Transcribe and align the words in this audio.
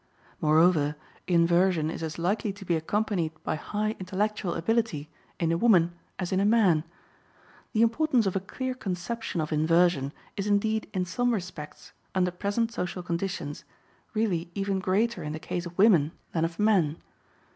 Moreover, 0.41 0.95
inversion 1.27 1.91
is 1.91 2.01
as 2.01 2.17
likely 2.17 2.51
to 2.53 2.65
be 2.65 2.75
accompanied 2.75 3.33
by 3.43 3.53
high 3.55 3.95
intellectual 3.99 4.55
ability 4.55 5.11
in 5.39 5.51
a 5.51 5.59
woman 5.59 5.93
as 6.17 6.31
in 6.31 6.39
a 6.39 6.43
man. 6.43 6.83
The 7.73 7.83
importance 7.83 8.25
of 8.25 8.35
a 8.35 8.39
clear 8.39 8.73
conception 8.73 9.41
of 9.41 9.51
inversion 9.53 10.11
is 10.35 10.47
indeed 10.47 10.89
in 10.91 11.05
some 11.05 11.31
respects, 11.35 11.91
under 12.15 12.31
present 12.31 12.71
social 12.71 13.03
conditions, 13.03 13.63
really 14.15 14.49
even 14.55 14.79
greater 14.79 15.21
in 15.21 15.33
the 15.33 15.39
case 15.39 15.67
of 15.67 15.77
women 15.77 16.13
than 16.31 16.45
of 16.45 16.57
men. 16.57 16.97